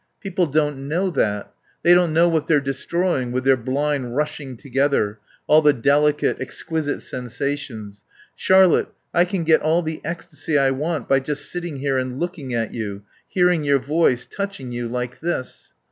[0.19, 1.53] People don't know that.
[1.83, 5.19] They don't know what they're destroying with their blind rushing together.
[5.45, 8.03] All the delicate, exquisite sensations.
[8.35, 12.51] Charlotte, I can get all the ecstasy I want by just sitting here and looking
[12.51, 15.75] at you, hearing your voice, touching you like this."